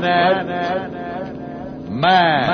Planet 0.00 1.90
Man. 1.90 2.48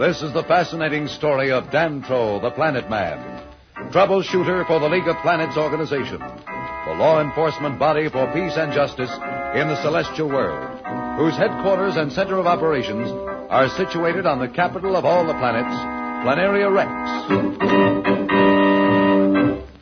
This 0.00 0.22
is 0.22 0.32
the 0.32 0.42
fascinating 0.42 1.06
story 1.06 1.52
of 1.52 1.64
Dantro, 1.70 2.42
the 2.42 2.50
Planet 2.50 2.90
Man, 2.90 3.18
troubleshooter 3.92 4.66
for 4.66 4.80
the 4.80 4.88
League 4.88 5.06
of 5.06 5.16
Planets 5.18 5.56
organization, 5.56 6.18
the 6.18 6.94
law 6.94 7.20
enforcement 7.20 7.78
body 7.78 8.08
for 8.08 8.26
peace 8.32 8.56
and 8.56 8.72
justice 8.72 9.10
in 9.54 9.68
the 9.68 9.80
celestial 9.80 10.28
world, 10.28 10.80
whose 11.18 11.36
headquarters 11.36 11.96
and 11.96 12.12
center 12.12 12.38
of 12.38 12.48
operations 12.48 13.08
are 13.48 13.68
situated 13.68 14.26
on 14.26 14.40
the 14.40 14.48
capital 14.48 14.96
of 14.96 15.04
all 15.04 15.24
the 15.24 15.34
planets, 15.34 16.03
Planaria 16.24 16.72
Rex. 16.72 16.88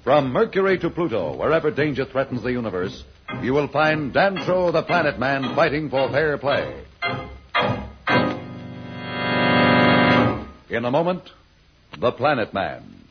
From 0.03 0.33
Mercury 0.33 0.77
to 0.81 0.91
Pluto, 0.91 1.37
wherever 1.37 1.71
danger 1.71 2.05
threatens 2.05 2.43
the 2.43 2.51
universe, 2.51 3.05
you 3.43 3.55
will 3.55 3.69
find 3.69 4.13
Dantro 4.13 4.73
the 4.73 4.83
Planet 4.83 5.21
Man 5.21 5.55
fighting 5.55 5.89
for 5.89 6.11
fair 6.11 6.37
play. 6.39 6.83
In 10.69 10.85
a 10.85 10.91
moment, 10.91 11.31
the 11.97 12.11
Planet 12.11 12.53
Man. 12.53 13.02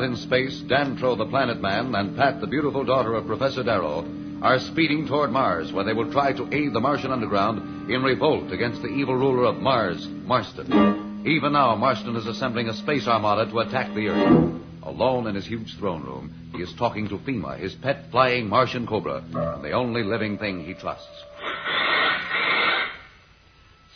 Out 0.00 0.06
in 0.06 0.16
space, 0.16 0.62
Dantro 0.62 1.16
the 1.16 1.26
Planet 1.26 1.60
Man 1.60 1.94
and 1.94 2.16
Pat, 2.16 2.40
the 2.40 2.46
beautiful 2.46 2.84
daughter 2.84 3.14
of 3.14 3.26
Professor 3.26 3.62
Darrow, 3.62 4.06
are 4.40 4.58
speeding 4.58 5.06
toward 5.06 5.30
Mars, 5.30 5.72
where 5.72 5.84
they 5.84 5.92
will 5.92 6.10
try 6.10 6.32
to 6.32 6.48
aid 6.54 6.72
the 6.72 6.80
Martian 6.80 7.10
underground 7.10 7.90
in 7.90 8.02
revolt 8.02 8.50
against 8.50 8.80
the 8.80 8.88
evil 8.88 9.14
ruler 9.14 9.44
of 9.44 9.56
Mars, 9.56 10.08
Marston. 10.08 11.22
Even 11.26 11.52
now, 11.52 11.76
Marston 11.76 12.16
is 12.16 12.26
assembling 12.26 12.70
a 12.70 12.74
space 12.74 13.06
armada 13.06 13.50
to 13.50 13.58
attack 13.58 13.94
the 13.94 14.08
Earth. 14.08 14.62
Alone 14.84 15.26
in 15.26 15.34
his 15.34 15.46
huge 15.46 15.76
throne 15.78 16.02
room, 16.02 16.50
he 16.56 16.62
is 16.62 16.72
talking 16.78 17.06
to 17.08 17.18
Fema, 17.18 17.58
his 17.58 17.74
pet 17.74 18.10
flying 18.10 18.48
Martian 18.48 18.86
cobra, 18.86 19.22
the 19.62 19.72
only 19.72 20.02
living 20.02 20.38
thing 20.38 20.64
he 20.64 20.72
trusts. 20.72 21.06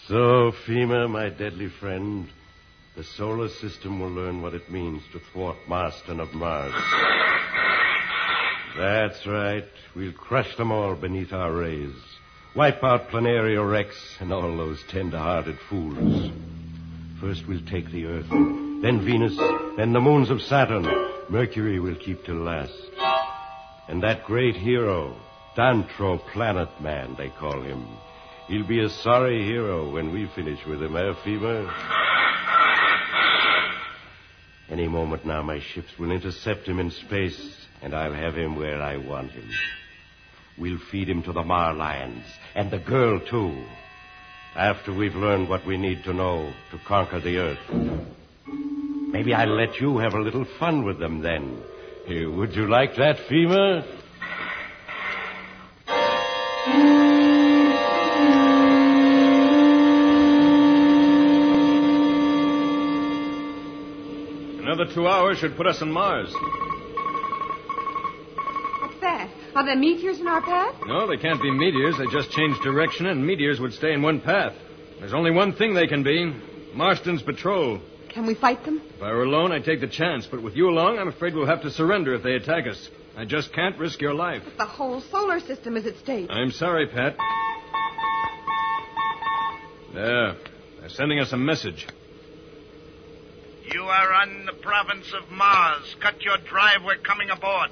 So, 0.06 0.52
Fema, 0.66 1.08
my 1.08 1.30
deadly 1.30 1.70
friend, 1.80 2.28
the 2.96 3.04
solar 3.16 3.48
system 3.48 3.98
will 3.98 4.10
learn 4.10 4.40
what 4.40 4.54
it 4.54 4.70
means 4.70 5.02
to 5.12 5.20
thwart 5.32 5.56
Marston 5.66 6.20
of 6.20 6.32
Mars. 6.32 6.72
That's 8.76 9.26
right. 9.26 9.64
We'll 9.96 10.12
crush 10.12 10.56
them 10.56 10.70
all 10.70 10.94
beneath 10.94 11.32
our 11.32 11.52
rays. 11.52 11.94
Wipe 12.54 12.84
out 12.84 13.08
Planaria 13.08 13.68
Rex 13.68 13.96
and 14.20 14.32
all 14.32 14.56
those 14.56 14.80
tender-hearted 14.90 15.58
fools. 15.68 16.30
First 17.20 17.48
we'll 17.48 17.64
take 17.66 17.90
the 17.90 18.06
Earth, 18.06 18.28
then 18.30 19.04
Venus, 19.04 19.36
then 19.76 19.92
the 19.92 20.00
moons 20.00 20.30
of 20.30 20.40
Saturn. 20.42 20.84
Mercury 21.28 21.80
we'll 21.80 21.96
keep 21.96 22.24
till 22.24 22.36
last. 22.36 22.72
And 23.88 24.02
that 24.04 24.24
great 24.24 24.54
hero, 24.54 25.16
Dantro 25.56 26.18
Planet 26.32 26.68
Man, 26.80 27.16
they 27.18 27.30
call 27.30 27.60
him. 27.60 27.86
He'll 28.46 28.66
be 28.66 28.84
a 28.84 28.88
sorry 28.88 29.42
hero 29.42 29.90
when 29.90 30.12
we 30.12 30.30
finish 30.34 30.64
with 30.66 30.82
him, 30.82 30.96
eh, 30.96 31.12
Fema? 31.24 32.13
Any 34.74 34.88
moment 34.88 35.24
now, 35.24 35.40
my 35.40 35.60
ships 35.60 35.96
will 36.00 36.10
intercept 36.10 36.66
him 36.66 36.80
in 36.80 36.90
space, 36.90 37.64
and 37.80 37.94
I'll 37.94 38.12
have 38.12 38.34
him 38.34 38.56
where 38.56 38.82
I 38.82 38.96
want 38.96 39.30
him. 39.30 39.48
We'll 40.58 40.80
feed 40.90 41.08
him 41.08 41.22
to 41.22 41.32
the 41.32 41.44
Mar 41.44 41.72
lions, 41.72 42.24
and 42.56 42.72
the 42.72 42.80
girl, 42.80 43.20
too. 43.20 43.64
After 44.56 44.92
we've 44.92 45.14
learned 45.14 45.48
what 45.48 45.64
we 45.64 45.76
need 45.76 46.02
to 46.02 46.12
know 46.12 46.52
to 46.72 46.78
conquer 46.88 47.20
the 47.20 47.38
Earth. 47.38 47.70
Maybe 48.48 49.32
I'll 49.32 49.54
let 49.54 49.80
you 49.80 49.98
have 49.98 50.14
a 50.14 50.20
little 50.20 50.44
fun 50.58 50.84
with 50.84 50.98
them 50.98 51.20
then. 51.20 51.62
Here, 52.06 52.28
would 52.28 52.56
you 52.56 52.66
like 52.68 52.96
that, 52.96 53.18
Fema? 53.30 54.03
Another 64.84 64.94
two 64.94 65.08
hours 65.08 65.38
should 65.38 65.56
put 65.56 65.66
us 65.66 65.80
on 65.80 65.90
Mars. 65.90 66.30
What's 68.82 69.00
that? 69.00 69.30
Are 69.54 69.64
there 69.64 69.76
meteors 69.76 70.20
in 70.20 70.28
our 70.28 70.42
path? 70.42 70.74
No, 70.84 71.06
they 71.06 71.16
can't 71.16 71.40
be 71.40 71.50
meteors. 71.50 71.96
They 71.96 72.04
just 72.12 72.30
change 72.32 72.58
direction, 72.62 73.06
and 73.06 73.26
meteors 73.26 73.60
would 73.60 73.72
stay 73.72 73.94
in 73.94 74.02
one 74.02 74.20
path. 74.20 74.52
There's 74.98 75.14
only 75.14 75.30
one 75.30 75.54
thing 75.54 75.72
they 75.72 75.86
can 75.86 76.02
be 76.02 76.34
Marston's 76.74 77.22
patrol. 77.22 77.80
Can 78.10 78.26
we 78.26 78.34
fight 78.34 78.62
them? 78.66 78.82
If 78.96 79.02
I 79.02 79.10
were 79.12 79.22
alone, 79.22 79.52
I'd 79.52 79.64
take 79.64 79.80
the 79.80 79.88
chance, 79.88 80.26
but 80.26 80.42
with 80.42 80.54
you 80.54 80.68
along, 80.68 80.98
I'm 80.98 81.08
afraid 81.08 81.34
we'll 81.34 81.46
have 81.46 81.62
to 81.62 81.70
surrender 81.70 82.12
if 82.14 82.22
they 82.22 82.34
attack 82.34 82.66
us. 82.66 82.90
I 83.16 83.24
just 83.24 83.54
can't 83.54 83.78
risk 83.78 84.02
your 84.02 84.12
life. 84.12 84.42
The 84.58 84.66
whole 84.66 85.00
solar 85.00 85.40
system 85.40 85.78
is 85.78 85.86
at 85.86 85.96
stake. 85.96 86.28
I'm 86.28 86.50
sorry, 86.50 86.88
Pat. 86.88 87.16
There. 89.94 90.36
They're 90.80 90.88
sending 90.90 91.20
us 91.20 91.32
a 91.32 91.38
message. 91.38 91.86
You 93.74 93.82
are 93.82 94.12
on 94.12 94.46
the 94.46 94.52
province 94.52 95.12
of 95.20 95.32
Mars. 95.32 95.96
Cut 96.00 96.22
your 96.22 96.36
drive. 96.48 96.84
We're 96.84 96.98
coming 96.98 97.28
aboard. 97.28 97.70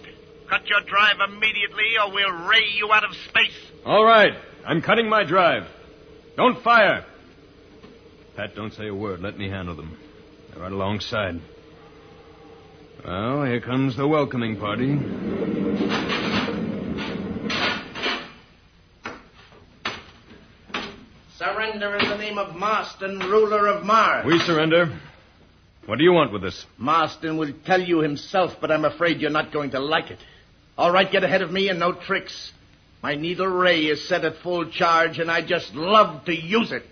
Cut 0.50 0.66
your 0.66 0.80
drive 0.80 1.18
immediately, 1.28 1.96
or 2.02 2.12
we'll 2.12 2.48
ray 2.48 2.64
you 2.74 2.90
out 2.92 3.04
of 3.04 3.14
space. 3.28 3.70
All 3.86 4.04
right. 4.04 4.32
I'm 4.66 4.82
cutting 4.82 5.08
my 5.08 5.22
drive. 5.22 5.62
Don't 6.36 6.60
fire. 6.60 7.06
Pat, 8.34 8.56
don't 8.56 8.72
say 8.72 8.88
a 8.88 8.94
word. 8.94 9.20
Let 9.20 9.38
me 9.38 9.48
handle 9.48 9.76
them. 9.76 9.96
They're 10.50 10.64
right 10.64 10.72
alongside. 10.72 11.40
Well, 13.04 13.44
here 13.44 13.60
comes 13.60 13.96
the 13.96 14.08
welcoming 14.08 14.56
party. 14.58 14.98
Surrender 21.38 21.96
in 21.96 22.08
the 22.08 22.18
name 22.18 22.38
of 22.38 22.56
Marston, 22.56 23.20
ruler 23.20 23.68
of 23.68 23.84
Mars. 23.84 24.26
We 24.26 24.40
surrender. 24.40 24.98
What 25.86 25.98
do 25.98 26.04
you 26.04 26.12
want 26.12 26.32
with 26.32 26.44
us? 26.44 26.64
Marston 26.78 27.36
will 27.36 27.52
tell 27.64 27.80
you 27.80 27.98
himself, 28.00 28.52
but 28.60 28.70
I'm 28.70 28.84
afraid 28.84 29.20
you're 29.20 29.30
not 29.30 29.52
going 29.52 29.72
to 29.72 29.80
like 29.80 30.10
it. 30.12 30.18
All 30.78 30.92
right, 30.92 31.10
get 31.10 31.24
ahead 31.24 31.42
of 31.42 31.50
me 31.50 31.68
and 31.68 31.80
no 31.80 31.92
tricks. 31.92 32.52
My 33.02 33.16
needle 33.16 33.48
ray 33.48 33.86
is 33.86 34.08
set 34.08 34.24
at 34.24 34.36
full 34.36 34.70
charge, 34.70 35.18
and 35.18 35.28
I 35.28 35.44
just 35.44 35.74
love 35.74 36.24
to 36.26 36.34
use 36.34 36.70
it. 36.70 36.84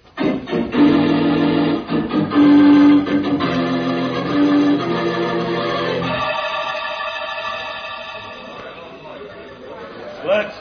Slats. 10.20 10.56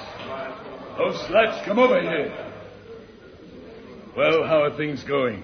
Oh, 0.99 1.25
Slats, 1.27 1.65
come 1.65 1.79
over 1.79 1.99
here. 1.99 2.45
Well, 4.15 4.43
how 4.43 4.61
are 4.61 4.77
things 4.77 5.03
going? 5.03 5.43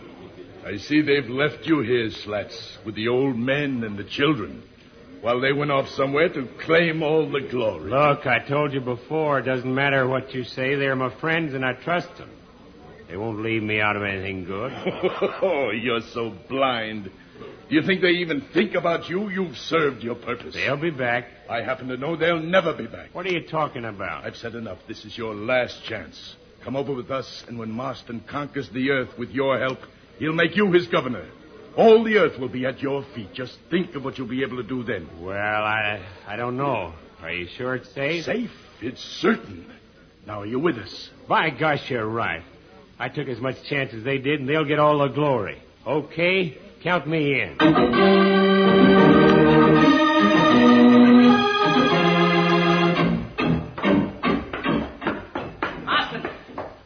I 0.66 0.78
see 0.78 1.02
they've 1.04 1.30
left 1.30 1.68
you 1.68 1.82
here, 1.82 2.10
Slats, 2.10 2.80
with 2.84 2.96
the 2.96 3.08
old 3.10 3.38
men 3.38 3.84
and 3.84 4.00
the 4.00 4.04
children, 4.04 4.64
while 5.22 5.40
they 5.40 5.54
went 5.54 5.70
off 5.70 5.88
somewhere 5.90 6.28
to 6.30 6.48
claim 6.66 7.04
all 7.04 7.30
the 7.30 7.42
glory. 7.42 7.92
Look, 7.92 8.26
I 8.26 8.40
told 8.40 8.74
you 8.74 8.82
before, 8.82 9.38
it 9.38 9.44
doesn't 9.44 9.74
matter 9.74 10.08
what 10.08 10.34
you 10.34 10.44
say. 10.44 10.74
They're 10.74 10.96
my 10.96 11.14
friends, 11.20 11.54
and 11.54 11.64
I 11.64 11.74
trust 11.74 12.18
them. 12.18 12.32
They 13.08 13.16
won't 13.16 13.44
leave 13.44 13.62
me 13.62 13.80
out 13.80 13.96
of 13.96 14.02
anything 14.02 14.46
good. 14.46 14.72
Oh, 15.44 15.70
you're 15.70 16.02
so 16.02 16.34
blind. 16.50 17.12
Do 17.70 17.76
you 17.76 17.84
think 17.84 18.02
they 18.02 18.10
even 18.10 18.42
think 18.52 18.74
about 18.74 19.08
you? 19.08 19.30
You've 19.30 19.58
served 19.58 20.02
your 20.02 20.16
purpose. 20.16 20.56
They'll 20.56 20.78
be 20.78 20.90
back. 20.90 21.26
I 21.48 21.62
happen 21.62 21.90
to 21.90 21.98
know 21.98 22.16
they'll 22.16 22.40
never 22.40 22.74
be 22.74 22.88
back. 22.88 23.14
What 23.14 23.28
are 23.28 23.32
you 23.32 23.46
talking 23.46 23.86
about? 23.86 24.26
I've 24.26 24.36
said 24.36 24.56
enough. 24.56 24.80
This 24.88 25.06
is 25.06 25.16
your 25.16 25.36
last 25.36 25.84
chance. 25.84 26.36
Come 26.64 26.76
over 26.76 26.96
with 26.96 27.12
us, 27.12 27.44
and 27.48 27.60
when 27.60 27.70
Marston 27.70 28.24
conquers 28.28 28.68
the 28.70 28.90
earth 28.90 29.20
with 29.20 29.30
your 29.30 29.60
help, 29.60 29.78
he'll 30.20 30.34
make 30.34 30.56
you 30.56 30.72
his 30.72 30.88
governor. 30.88 31.26
All 31.78 32.04
the 32.04 32.18
earth 32.18 32.40
will 32.40 32.50
be 32.50 32.66
at 32.66 32.82
your 32.82 33.04
feet. 33.14 33.34
Just 33.34 33.58
think 33.70 33.96
of 33.96 34.04
what 34.06 34.18
you'll 34.18 34.28
be 34.28 34.44
able 34.44 34.58
to 34.58 34.64
do 34.64 34.84
then. 34.84 35.10
Well, 35.20 35.36
I 35.36 36.02
I 36.28 36.36
don't 36.36 36.58
know. 36.58 36.94
Are 37.22 37.32
you 37.32 37.48
sure 37.58 37.76
it's 37.76 37.90
safe? 37.94 38.26
Safe? 38.26 38.52
It's 38.82 39.02
certain. 39.02 39.72
Now, 40.26 40.42
are 40.42 40.46
you 40.46 40.60
with 40.60 40.78
us? 40.78 41.10
By 41.28 41.50
gosh, 41.50 41.90
you're 41.90 42.08
right. 42.08 42.44
I 42.98 43.10
took 43.10 43.28
as 43.28 43.40
much 43.40 43.62
chance 43.64 43.94
as 43.94 44.04
they 44.04 44.18
did, 44.18 44.40
and 44.40 44.48
they'll 44.50 44.66
get 44.66 44.80
all 44.80 45.00
the 45.00 45.10
glory. 45.10 45.62
Okay, 45.86 46.58
count 46.82 47.08
me 47.08 47.42
in. 47.42 47.58
Marston! 55.86 56.30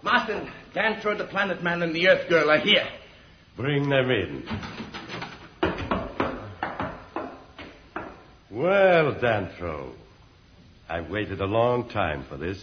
Marston, 0.01 0.51
Dantro, 0.73 1.17
the 1.17 1.25
Planet 1.25 1.63
Man, 1.63 1.81
and 1.81 1.95
the 1.95 2.07
Earth 2.09 2.27
Girl 2.29 2.49
are 2.49 2.59
here. 2.59 2.87
Bring 3.59 3.89
them 3.89 4.09
in. 4.09 4.43
Well, 8.49 9.15
Dantro, 9.15 9.91
I've 10.87 11.09
waited 11.09 11.41
a 11.41 11.45
long 11.45 11.89
time 11.89 12.23
for 12.29 12.37
this, 12.37 12.57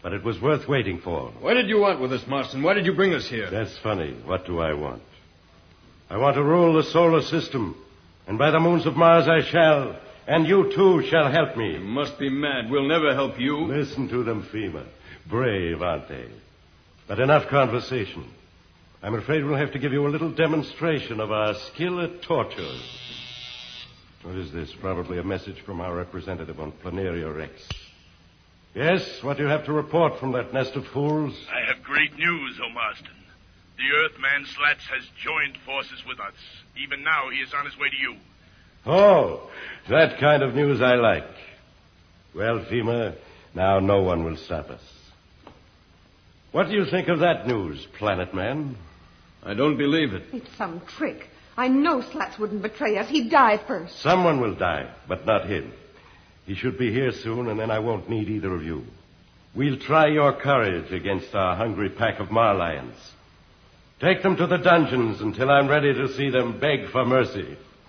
but 0.00 0.12
it 0.12 0.22
was 0.22 0.40
worth 0.40 0.68
waiting 0.68 1.00
for. 1.00 1.32
What 1.40 1.54
did 1.54 1.68
you 1.68 1.80
want 1.80 2.00
with 2.00 2.12
us, 2.12 2.24
Marston? 2.28 2.62
Why 2.62 2.74
did 2.74 2.86
you 2.86 2.92
bring 2.92 3.14
us 3.14 3.26
here? 3.26 3.50
That's 3.50 3.76
funny. 3.78 4.12
What 4.24 4.46
do 4.46 4.60
I 4.60 4.74
want? 4.74 5.02
I 6.08 6.18
want 6.18 6.36
to 6.36 6.42
rule 6.44 6.74
the 6.74 6.84
solar 6.84 7.22
system, 7.22 7.74
and 8.28 8.38
by 8.38 8.52
the 8.52 8.60
moons 8.60 8.86
of 8.86 8.94
Mars 8.94 9.26
I 9.26 9.42
shall, 9.50 9.98
and 10.28 10.46
you 10.46 10.72
too 10.72 11.02
shall 11.10 11.32
help 11.32 11.56
me. 11.56 11.72
You 11.72 11.80
must 11.80 12.16
be 12.20 12.30
mad. 12.30 12.70
We'll 12.70 12.86
never 12.86 13.12
help 13.12 13.40
you. 13.40 13.66
Listen 13.66 14.08
to 14.10 14.22
them, 14.22 14.46
Fema. 14.54 14.86
Brave, 15.28 15.82
aren't 15.82 16.08
they? 16.08 16.28
But 17.08 17.18
enough 17.18 17.48
conversation. 17.48 18.30
I'm 19.04 19.14
afraid 19.16 19.44
we'll 19.44 19.56
have 19.56 19.72
to 19.72 19.80
give 19.80 19.92
you 19.92 20.06
a 20.06 20.08
little 20.08 20.30
demonstration 20.30 21.18
of 21.18 21.32
our 21.32 21.54
skill 21.72 22.00
at 22.00 22.22
torture. 22.22 22.72
What 24.22 24.36
is 24.36 24.52
this? 24.52 24.72
Probably 24.80 25.18
a 25.18 25.24
message 25.24 25.60
from 25.66 25.80
our 25.80 25.92
representative 25.92 26.60
on 26.60 26.70
Planaria 26.70 27.34
Rex. 27.36 27.68
Yes, 28.76 29.02
what 29.22 29.38
do 29.38 29.42
you 29.42 29.48
have 29.48 29.64
to 29.64 29.72
report 29.72 30.20
from 30.20 30.30
that 30.32 30.54
nest 30.54 30.76
of 30.76 30.86
fools? 30.86 31.34
I 31.52 31.66
have 31.66 31.82
great 31.82 32.16
news, 32.16 32.60
O 32.64 32.68
Marston. 32.72 33.10
The 33.76 33.96
Earthman 34.04 34.46
Slats 34.46 34.84
has 34.84 35.02
joined 35.20 35.58
forces 35.66 36.04
with 36.06 36.20
us. 36.20 36.34
Even 36.80 37.02
now, 37.02 37.28
he 37.30 37.38
is 37.38 37.52
on 37.52 37.64
his 37.64 37.76
way 37.76 37.88
to 37.90 37.96
you. 37.96 38.16
Oh, 38.86 39.50
that 39.90 40.20
kind 40.20 40.44
of 40.44 40.54
news 40.54 40.80
I 40.80 40.94
like. 40.94 41.28
Well, 42.36 42.60
Fema, 42.60 43.16
now 43.52 43.80
no 43.80 44.02
one 44.02 44.22
will 44.22 44.36
stop 44.36 44.70
us. 44.70 44.82
What 46.52 46.68
do 46.68 46.74
you 46.74 46.84
think 46.84 47.08
of 47.08 47.18
that 47.18 47.48
news, 47.48 47.84
Planet 47.98 48.32
Man? 48.32 48.76
I 49.42 49.54
don't 49.54 49.76
believe 49.76 50.12
it. 50.12 50.22
It's 50.32 50.56
some 50.56 50.80
trick. 50.96 51.28
I 51.56 51.68
know 51.68 52.00
Slats 52.00 52.38
wouldn't 52.38 52.62
betray 52.62 52.96
us. 52.98 53.08
He'd 53.08 53.30
die 53.30 53.58
first. 53.66 54.00
Someone 54.00 54.40
will 54.40 54.54
die, 54.54 54.88
but 55.08 55.26
not 55.26 55.46
him. 55.46 55.72
He 56.46 56.54
should 56.54 56.78
be 56.78 56.92
here 56.92 57.12
soon, 57.12 57.48
and 57.48 57.58
then 57.58 57.70
I 57.70 57.78
won't 57.80 58.08
need 58.08 58.28
either 58.28 58.54
of 58.54 58.62
you. 58.62 58.84
We'll 59.54 59.78
try 59.78 60.06
your 60.08 60.32
courage 60.32 60.92
against 60.92 61.34
our 61.34 61.56
hungry 61.56 61.90
pack 61.90 62.20
of 62.20 62.28
Marlions. 62.28 62.96
Take 64.00 64.22
them 64.22 64.36
to 64.36 64.46
the 64.46 64.56
dungeons 64.56 65.20
until 65.20 65.50
I'm 65.50 65.68
ready 65.68 65.92
to 65.92 66.08
see 66.14 66.30
them 66.30 66.58
beg 66.58 66.88
for 66.90 67.04
mercy. 67.04 67.56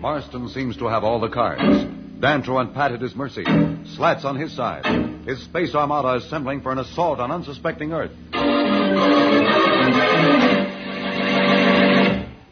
Marston 0.00 0.48
seems 0.48 0.76
to 0.76 0.86
have 0.86 1.02
all 1.04 1.20
the 1.20 1.28
cards. 1.28 1.91
Dantro 2.22 2.60
and 2.60 2.72
Pat 2.72 2.92
at 2.92 3.00
his 3.00 3.16
mercy. 3.16 3.44
Slats 3.96 4.24
on 4.24 4.36
his 4.36 4.54
side. 4.54 4.86
His 5.26 5.42
space 5.42 5.74
armada 5.74 6.14
assembling 6.24 6.60
for 6.60 6.70
an 6.70 6.78
assault 6.78 7.18
on 7.18 7.32
unsuspecting 7.32 7.92
Earth. 7.92 8.12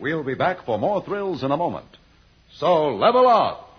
We'll 0.01 0.25
be 0.25 0.35
back 0.35 0.65
for 0.65 0.77
more 0.77 1.05
thrills 1.05 1.45
in 1.45 1.53
a 1.53 1.57
moment. 1.57 1.87
So 2.55 2.97
level 2.97 3.29
off. 3.29 3.70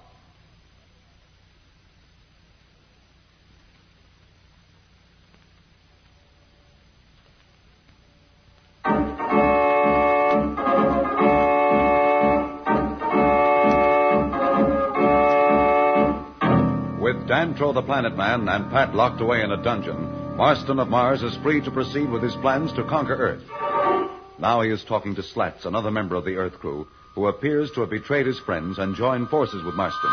Dantro 17.51 17.73
the 17.73 17.81
Planet 17.81 18.15
Man 18.15 18.47
and 18.47 18.71
Pat 18.71 18.95
locked 18.95 19.19
away 19.19 19.41
in 19.41 19.51
a 19.51 19.61
dungeon, 19.61 20.37
Marston 20.37 20.79
of 20.79 20.87
Mars 20.87 21.21
is 21.21 21.35
free 21.43 21.59
to 21.61 21.71
proceed 21.71 22.09
with 22.09 22.23
his 22.23 22.35
plans 22.37 22.71
to 22.73 22.83
conquer 22.85 23.15
Earth. 23.15 23.43
Now 24.39 24.61
he 24.61 24.69
is 24.69 24.85
talking 24.85 25.15
to 25.15 25.23
Slats, 25.23 25.65
another 25.65 25.91
member 25.91 26.15
of 26.15 26.23
the 26.23 26.37
Earth 26.37 26.59
crew, 26.59 26.87
who 27.13 27.27
appears 27.27 27.69
to 27.71 27.81
have 27.81 27.89
betrayed 27.89 28.25
his 28.25 28.39
friends 28.39 28.79
and 28.79 28.95
joined 28.95 29.27
forces 29.27 29.63
with 29.65 29.75
Marston. 29.75 30.09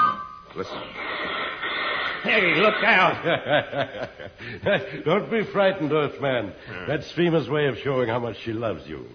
Listen. 0.57 0.83
Hey, 2.25 2.57
look 2.57 2.83
out! 2.83 4.11
Don't 5.05 5.31
be 5.31 5.45
frightened, 5.45 5.93
Earthman. 5.93 6.53
That's 6.89 7.13
Fema's 7.13 7.49
way 7.49 7.67
of 7.67 7.79
showing 7.79 8.09
how 8.09 8.19
much 8.19 8.37
she 8.43 8.53
loves 8.53 8.85
you. 8.89 9.07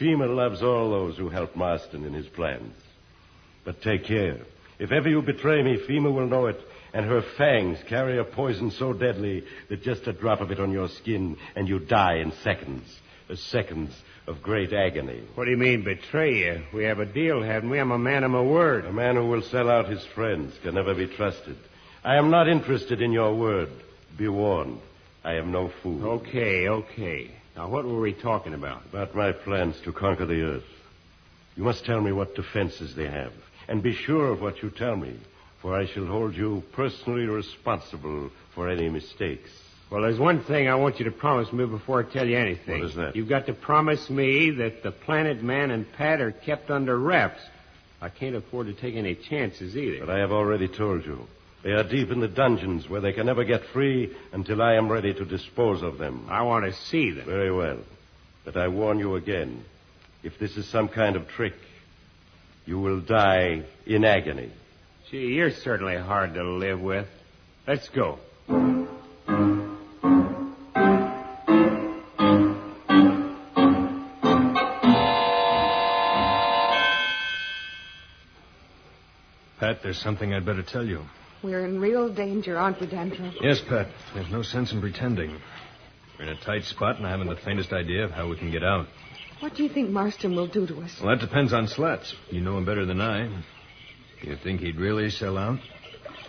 Fema 0.00 0.34
loves 0.34 0.60
all 0.60 0.90
those 0.90 1.16
who 1.16 1.28
help 1.28 1.54
Marston 1.54 2.04
in 2.04 2.14
his 2.14 2.26
plans. 2.26 2.74
But 3.64 3.80
take 3.80 4.04
care. 4.06 4.40
If 4.80 4.90
ever 4.90 5.08
you 5.08 5.22
betray 5.22 5.62
me, 5.62 5.78
Fema 5.88 6.12
will 6.12 6.26
know 6.26 6.46
it, 6.46 6.60
and 6.94 7.04
her 7.06 7.22
fangs 7.36 7.78
carry 7.88 8.18
a 8.18 8.24
poison 8.24 8.70
so 8.70 8.92
deadly 8.92 9.42
that 9.68 9.82
just 9.82 10.06
a 10.06 10.12
drop 10.12 10.40
of 10.40 10.52
it 10.52 10.60
on 10.60 10.70
your 10.70 10.88
skin 10.88 11.36
and 11.56 11.68
you 11.68 11.80
die 11.80 12.18
in 12.18 12.32
seconds. 12.44 12.88
Uh, 13.28 13.34
seconds 13.34 13.90
of 14.26 14.42
great 14.42 14.72
agony. 14.72 15.22
What 15.34 15.46
do 15.46 15.50
you 15.50 15.56
mean, 15.56 15.82
betray 15.82 16.36
you? 16.38 16.62
We 16.72 16.84
have 16.84 17.00
a 17.00 17.06
deal, 17.06 17.42
haven't 17.42 17.68
we? 17.68 17.80
I'm 17.80 17.90
a 17.90 17.98
man 17.98 18.22
of 18.22 18.30
my 18.30 18.42
word. 18.42 18.84
A 18.84 18.92
man 18.92 19.16
who 19.16 19.26
will 19.26 19.42
sell 19.42 19.68
out 19.68 19.88
his 19.88 20.04
friends 20.14 20.54
can 20.62 20.76
never 20.76 20.94
be 20.94 21.06
trusted. 21.06 21.56
I 22.04 22.16
am 22.16 22.30
not 22.30 22.48
interested 22.48 23.02
in 23.02 23.12
your 23.12 23.34
word. 23.34 23.70
Be 24.16 24.28
warned. 24.28 24.78
I 25.24 25.34
am 25.34 25.50
no 25.50 25.72
fool. 25.82 26.06
Okay, 26.06 26.68
okay. 26.68 27.30
Now, 27.56 27.68
what 27.68 27.84
were 27.84 28.00
we 28.00 28.12
talking 28.12 28.54
about? 28.54 28.82
About 28.86 29.14
my 29.14 29.32
plans 29.32 29.80
to 29.84 29.92
conquer 29.92 30.26
the 30.26 30.42
earth. 30.42 30.64
You 31.56 31.64
must 31.64 31.84
tell 31.84 32.00
me 32.00 32.12
what 32.12 32.34
defenses 32.34 32.94
they 32.94 33.08
have. 33.08 33.32
And 33.68 33.82
be 33.82 33.94
sure 33.94 34.32
of 34.32 34.40
what 34.40 34.62
you 34.62 34.70
tell 34.70 34.96
me, 34.96 35.18
for 35.64 35.74
I 35.74 35.86
shall 35.86 36.04
hold 36.04 36.36
you 36.36 36.62
personally 36.72 37.24
responsible 37.24 38.30
for 38.54 38.68
any 38.68 38.90
mistakes. 38.90 39.48
Well, 39.90 40.02
there's 40.02 40.18
one 40.18 40.44
thing 40.44 40.68
I 40.68 40.74
want 40.74 40.98
you 40.98 41.06
to 41.06 41.10
promise 41.10 41.50
me 41.54 41.64
before 41.64 42.04
I 42.04 42.12
tell 42.12 42.28
you 42.28 42.36
anything. 42.36 42.80
What 42.80 42.90
is 42.90 42.96
that? 42.96 43.16
You've 43.16 43.30
got 43.30 43.46
to 43.46 43.54
promise 43.54 44.10
me 44.10 44.50
that 44.50 44.82
the 44.82 44.92
Planet 44.92 45.42
Man 45.42 45.70
and 45.70 45.90
Pat 45.94 46.20
are 46.20 46.32
kept 46.32 46.70
under 46.70 46.98
wraps. 46.98 47.40
I 48.02 48.10
can't 48.10 48.36
afford 48.36 48.66
to 48.66 48.74
take 48.74 48.94
any 48.94 49.14
chances 49.14 49.74
either. 49.74 50.04
But 50.04 50.14
I 50.14 50.18
have 50.18 50.32
already 50.32 50.68
told 50.68 51.06
you. 51.06 51.26
They 51.62 51.70
are 51.70 51.82
deep 51.82 52.10
in 52.10 52.20
the 52.20 52.28
dungeons 52.28 52.86
where 52.90 53.00
they 53.00 53.14
can 53.14 53.24
never 53.24 53.44
get 53.44 53.64
free 53.72 54.14
until 54.34 54.60
I 54.60 54.74
am 54.74 54.92
ready 54.92 55.14
to 55.14 55.24
dispose 55.24 55.82
of 55.82 55.96
them. 55.96 56.26
I 56.28 56.42
want 56.42 56.66
to 56.66 56.74
see 56.74 57.10
them. 57.10 57.24
Very 57.24 57.50
well. 57.50 57.78
But 58.44 58.58
I 58.58 58.68
warn 58.68 58.98
you 58.98 59.16
again. 59.16 59.64
If 60.22 60.38
this 60.38 60.58
is 60.58 60.68
some 60.68 60.88
kind 60.88 61.16
of 61.16 61.26
trick, 61.28 61.54
you 62.66 62.78
will 62.78 63.00
die 63.00 63.62
in 63.86 64.04
agony. 64.04 64.50
Gee, 65.10 65.34
you're 65.34 65.50
certainly 65.50 65.96
hard 65.96 66.34
to 66.34 66.42
live 66.42 66.80
with. 66.80 67.06
Let's 67.66 67.88
go. 67.90 68.18
Pat, 79.60 79.82
there's 79.82 79.98
something 79.98 80.32
I'd 80.32 80.44
better 80.46 80.62
tell 80.62 80.84
you. 80.84 81.02
We're 81.42 81.66
in 81.66 81.80
real 81.80 82.08
danger, 82.08 82.56
aren't 82.56 82.80
we, 82.80 82.86
Dantro? 82.86 83.32
Yes, 83.42 83.60
Pat. 83.68 83.88
There's 84.14 84.30
no 84.30 84.42
sense 84.42 84.72
in 84.72 84.80
pretending. 84.80 85.38
We're 86.18 86.26
in 86.26 86.30
a 86.30 86.40
tight 86.40 86.64
spot, 86.64 86.96
and 86.96 87.06
I 87.06 87.10
haven't 87.10 87.28
the 87.28 87.36
faintest 87.36 87.72
idea 87.72 88.04
of 88.04 88.10
how 88.10 88.28
we 88.28 88.38
can 88.38 88.50
get 88.50 88.64
out. 88.64 88.86
What 89.40 89.54
do 89.54 89.62
you 89.62 89.68
think 89.68 89.90
Marston 89.90 90.34
will 90.34 90.46
do 90.46 90.66
to 90.66 90.80
us? 90.80 90.98
Well, 91.02 91.14
that 91.14 91.26
depends 91.26 91.52
on 91.52 91.68
Slats. 91.68 92.14
You 92.30 92.40
know 92.40 92.56
him 92.56 92.64
better 92.64 92.86
than 92.86 93.00
I. 93.00 93.28
You 94.24 94.36
think 94.42 94.60
he'd 94.60 94.76
really 94.76 95.10
sell 95.10 95.36
out? 95.36 95.58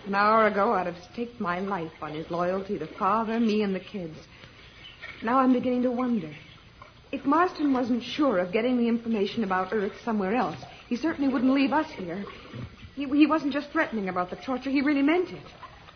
An 0.06 0.14
hour 0.14 0.46
ago, 0.46 0.72
I'd 0.72 0.86
have 0.86 1.02
staked 1.12 1.40
my 1.40 1.60
life 1.60 1.92
on 2.02 2.12
his 2.12 2.30
loyalty 2.30 2.78
to 2.78 2.86
Father, 2.86 3.40
me, 3.40 3.62
and 3.62 3.74
the 3.74 3.80
kids. 3.80 4.16
Now 5.22 5.38
I'm 5.38 5.54
beginning 5.54 5.82
to 5.82 5.90
wonder. 5.90 6.30
If 7.10 7.24
Marston 7.24 7.72
wasn't 7.72 8.02
sure 8.02 8.38
of 8.38 8.52
getting 8.52 8.76
the 8.76 8.86
information 8.86 9.44
about 9.44 9.72
Earth 9.72 9.94
somewhere 10.04 10.34
else, 10.34 10.58
he 10.88 10.96
certainly 10.96 11.32
wouldn't 11.32 11.54
leave 11.54 11.72
us 11.72 11.90
here. 11.92 12.26
He, 12.94 13.06
he 13.06 13.26
wasn't 13.26 13.54
just 13.54 13.70
threatening 13.70 14.10
about 14.10 14.28
the 14.28 14.36
torture, 14.36 14.70
he 14.70 14.82
really 14.82 15.02
meant 15.02 15.30
it. 15.30 15.42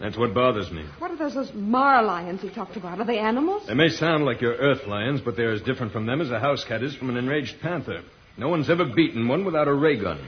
That's 0.00 0.16
what 0.16 0.32
bothers 0.32 0.70
me. 0.70 0.84
What 0.98 1.10
are 1.10 1.16
those, 1.18 1.34
those 1.34 1.52
Mar 1.52 2.02
lions 2.02 2.40
he 2.40 2.48
talked 2.48 2.76
about? 2.76 3.00
Are 3.00 3.04
they 3.04 3.18
animals? 3.18 3.66
They 3.66 3.74
may 3.74 3.90
sound 3.90 4.24
like 4.24 4.40
your 4.40 4.54
Earth 4.54 4.86
lions, 4.86 5.20
but 5.20 5.36
they're 5.36 5.52
as 5.52 5.60
different 5.60 5.92
from 5.92 6.06
them 6.06 6.22
as 6.22 6.30
a 6.30 6.40
house 6.40 6.64
cat 6.64 6.82
is 6.82 6.96
from 6.96 7.10
an 7.10 7.18
enraged 7.18 7.60
panther. 7.60 8.02
No 8.38 8.48
one's 8.48 8.70
ever 8.70 8.86
beaten 8.86 9.28
one 9.28 9.44
without 9.44 9.68
a 9.68 9.74
ray 9.74 10.00
gun. 10.00 10.18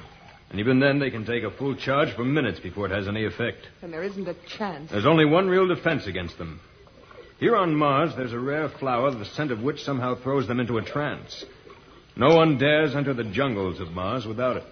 And 0.52 0.61
even 0.61 0.80
then, 0.80 0.99
they 0.99 1.11
can 1.11 1.25
take 1.25 1.44
a 1.44 1.50
full 1.50 1.75
charge 1.75 2.14
for 2.14 2.25
minutes 2.25 2.61
before 2.61 2.85
it 2.85 2.92
has 2.92 3.09
any 3.09 3.25
effect. 3.25 3.66
And 3.80 3.90
there 3.90 4.02
isn't 4.02 4.28
a 4.28 4.37
chance. 4.47 4.90
There's 4.90 5.06
only 5.06 5.25
one 5.25 5.49
real 5.49 5.66
defense 5.66 6.06
against 6.06 6.37
them. 6.37 6.61
Here 7.40 7.56
on 7.56 7.75
Mars, 7.75 8.12
there's 8.16 8.35
a 8.35 8.38
rare 8.38 8.68
flower, 8.68 9.11
the 9.11 9.25
scent 9.25 9.50
of 9.50 9.62
which 9.62 9.82
somehow 9.82 10.14
throws 10.14 10.47
them 10.47 10.61
into 10.61 10.76
a 10.76 10.82
trance. 10.82 11.44
No 12.16 12.37
one 12.37 12.59
dares 12.59 12.94
enter 12.94 13.14
the 13.14 13.25
jungles 13.25 13.80
of 13.80 13.92
Mars 13.92 14.26
without 14.26 14.59
it. 14.59 14.66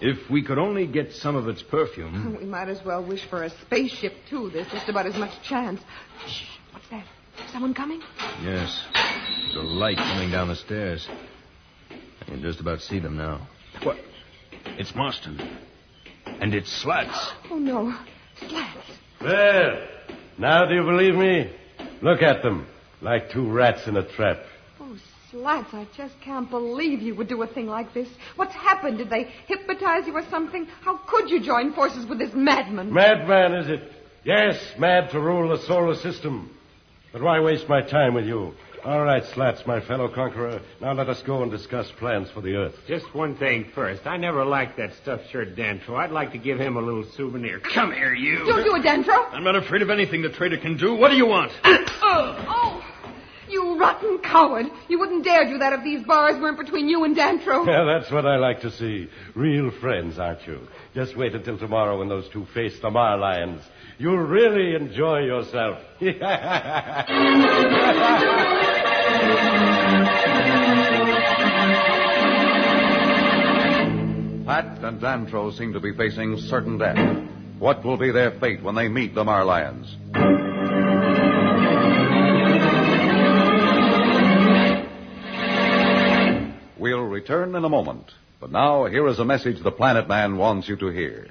If 0.00 0.30
we 0.30 0.42
could 0.42 0.56
only 0.56 0.86
get 0.86 1.12
some 1.14 1.34
of 1.34 1.48
its 1.48 1.62
perfume. 1.62 2.36
We 2.40 2.46
might 2.46 2.68
as 2.68 2.80
well 2.86 3.04
wish 3.04 3.24
for 3.28 3.42
a 3.42 3.50
spaceship, 3.50 4.14
too. 4.30 4.50
There's 4.50 4.68
just 4.68 4.88
about 4.88 5.06
as 5.06 5.16
much 5.16 5.32
chance. 5.42 5.80
Shh, 6.28 6.44
what's 6.72 6.88
that? 6.90 7.04
Someone 7.52 7.74
coming? 7.74 8.00
Yes. 8.42 8.84
There's 8.94 9.56
a 9.56 9.68
light 9.68 9.96
coming 9.96 10.30
down 10.30 10.46
the 10.48 10.56
stairs. 10.56 11.08
I 11.90 12.24
can 12.24 12.40
just 12.40 12.60
about 12.60 12.80
see 12.80 13.00
them 13.00 13.16
now. 13.16 13.48
What? 13.82 13.98
It's 14.80 14.94
Marston. 14.94 15.38
And 16.24 16.54
it's 16.54 16.72
Slats. 16.72 17.32
Oh, 17.50 17.58
no. 17.58 17.94
Slats. 18.48 18.78
Well, 19.20 19.86
now 20.38 20.64
do 20.64 20.74
you 20.74 20.82
believe 20.82 21.16
me? 21.16 21.52
Look 22.00 22.22
at 22.22 22.42
them, 22.42 22.66
like 23.02 23.30
two 23.30 23.46
rats 23.46 23.86
in 23.86 23.98
a 23.98 24.08
trap. 24.08 24.38
Oh, 24.80 24.96
Slats, 25.30 25.74
I 25.74 25.86
just 25.98 26.18
can't 26.22 26.48
believe 26.48 27.02
you 27.02 27.14
would 27.14 27.28
do 27.28 27.42
a 27.42 27.46
thing 27.46 27.66
like 27.66 27.92
this. 27.92 28.08
What's 28.36 28.54
happened? 28.54 28.96
Did 28.96 29.10
they 29.10 29.24
hypnotize 29.46 30.06
you 30.06 30.14
or 30.14 30.24
something? 30.30 30.66
How 30.80 30.96
could 30.96 31.28
you 31.28 31.44
join 31.44 31.74
forces 31.74 32.06
with 32.06 32.18
this 32.18 32.32
madman? 32.32 32.90
Madman, 32.90 33.52
is 33.52 33.68
it? 33.68 33.92
Yes, 34.24 34.56
mad 34.78 35.10
to 35.10 35.20
rule 35.20 35.50
the 35.50 35.62
solar 35.66 35.94
system. 35.96 36.56
But 37.12 37.20
why 37.20 37.38
waste 37.40 37.68
my 37.68 37.82
time 37.82 38.14
with 38.14 38.24
you? 38.24 38.54
All 38.84 39.04
right, 39.04 39.22
Slats, 39.34 39.66
my 39.66 39.80
fellow 39.80 40.08
conqueror. 40.08 40.60
Now 40.80 40.92
let 40.94 41.08
us 41.08 41.22
go 41.22 41.42
and 41.42 41.50
discuss 41.50 41.90
plans 41.98 42.30
for 42.30 42.40
the 42.40 42.54
Earth. 42.54 42.74
Just 42.88 43.14
one 43.14 43.36
thing 43.36 43.70
first. 43.74 44.06
I 44.06 44.16
never 44.16 44.44
liked 44.44 44.78
that 44.78 44.92
stuffed 45.02 45.30
shirt 45.30 45.54
Dantro. 45.54 45.96
I'd 45.96 46.10
like 46.12 46.32
to 46.32 46.38
give 46.38 46.58
him 46.58 46.76
a 46.76 46.80
little 46.80 47.04
souvenir. 47.16 47.60
Come 47.60 47.92
here, 47.92 48.14
you. 48.14 48.38
Don't 48.38 48.64
do 48.64 48.74
it, 48.74 48.82
Dantro. 48.82 49.28
I'm 49.32 49.44
not 49.44 49.56
afraid 49.56 49.82
of 49.82 49.90
anything 49.90 50.22
the 50.22 50.30
traitor 50.30 50.56
can 50.56 50.76
do. 50.78 50.94
What 50.94 51.10
do 51.10 51.16
you 51.16 51.26
want? 51.26 51.52
Uh, 51.62 51.76
oh, 52.02 52.44
oh. 52.48 52.82
you 53.50 53.78
rotten 53.78 54.18
coward. 54.18 54.66
You 54.88 54.98
wouldn't 54.98 55.24
dare 55.24 55.44
do 55.44 55.58
that 55.58 55.74
if 55.74 55.84
these 55.84 56.02
bars 56.04 56.40
weren't 56.40 56.58
between 56.58 56.88
you 56.88 57.04
and 57.04 57.14
Dantro. 57.14 57.66
Yeah, 57.70 57.84
that's 57.84 58.10
what 58.10 58.24
I 58.24 58.36
like 58.36 58.62
to 58.62 58.70
see. 58.70 59.08
Real 59.34 59.70
friends, 59.80 60.18
aren't 60.18 60.46
you? 60.46 60.66
Just 60.94 61.16
wait 61.18 61.34
until 61.34 61.58
tomorrow 61.58 61.98
when 61.98 62.08
those 62.08 62.28
two 62.30 62.46
face 62.54 62.78
the 62.80 62.90
Mar 62.90 63.18
Lions. 63.18 63.60
You'll 63.98 64.16
really 64.16 64.74
enjoy 64.74 65.18
yourself. 65.18 65.78
Pat 74.46 74.82
and 74.82 75.00
Dantro 75.00 75.56
seem 75.56 75.72
to 75.74 75.80
be 75.80 75.92
facing 75.92 76.36
certain 76.36 76.76
death. 76.76 76.98
What 77.58 77.84
will 77.84 77.96
be 77.96 78.10
their 78.10 78.32
fate 78.32 78.62
when 78.62 78.74
they 78.74 78.88
meet 78.88 79.14
the 79.14 79.22
Marlions? 79.22 79.96
We'll 86.78 87.02
return 87.02 87.54
in 87.54 87.64
a 87.64 87.68
moment. 87.68 88.10
But 88.40 88.50
now, 88.50 88.86
here 88.86 89.06
is 89.06 89.18
a 89.18 89.24
message 89.24 89.62
the 89.62 89.70
Planet 89.70 90.08
Man 90.08 90.38
wants 90.38 90.68
you 90.68 90.76
to 90.76 90.88
hear. 90.88 91.28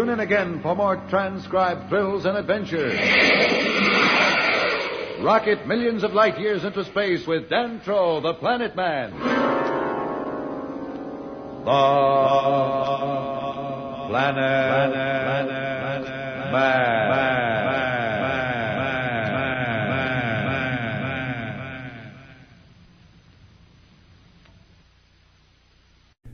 Tune 0.00 0.08
in 0.08 0.20
again 0.20 0.62
for 0.62 0.74
more 0.74 0.96
transcribed 1.10 1.90
thrills 1.90 2.24
and 2.24 2.38
adventures. 2.38 2.98
Rocket 5.20 5.66
millions 5.66 6.02
of 6.02 6.14
light 6.14 6.40
years 6.40 6.64
into 6.64 6.86
space 6.86 7.26
with 7.26 7.50
Dantro, 7.50 8.22
the 8.22 8.32
Planet 8.32 8.74
Man. 8.74 9.10
The 9.10 9.26
Planet, 14.08 14.92
Man. 16.50 17.89